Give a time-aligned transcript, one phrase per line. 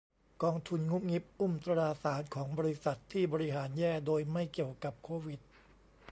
[0.43, 5.39] กองทุนงุบงิบอุ้มตราสารของบริษัทที่บริหารแย่โดยไม่เกี่ยวกับโควิด